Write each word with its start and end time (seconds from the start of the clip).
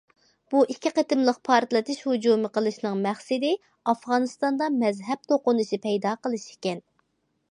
بۇ 0.51 0.59
ئىككى 0.73 0.91
قېتىملىق 0.99 1.35
پارتلىتىش 1.49 1.99
ھۇجۇمى 2.05 2.51
قىلىشنىڭ 2.55 2.97
مەقسىتى 3.03 3.53
ئافغانىستاندا 3.93 4.71
مەزھەپ 4.85 5.31
توقۇنۇشى 5.33 5.81
پەيدا 5.87 6.17
قىلىش 6.25 6.49
ئىكەن. 6.55 6.85